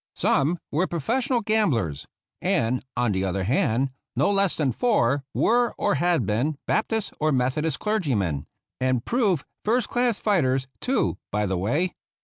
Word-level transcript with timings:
Some 0.15 0.57
were 0.71 0.87
professional 0.87 1.41
gamblers, 1.41 2.07
and, 2.41 2.83
on 2.97 3.11
the 3.11 3.23
other 3.23 3.43
hand, 3.43 3.91
no 4.15 4.31
less 4.31 4.55
than 4.55 4.71
four 4.71 5.23
were 5.31 5.75
or 5.77 5.93
had 5.93 6.25
been 6.25 6.57
Baptist 6.65 7.13
or 7.19 7.31
Methodist 7.31 7.77
clergymen— 7.79 8.47
and 8.81 9.05
proved 9.05 9.45
first 9.63 9.89
class 9.89 10.17
fighters, 10.17 10.65
too, 10.79 11.19
by 11.31 11.45
the 11.45 11.55
way. 11.55 11.93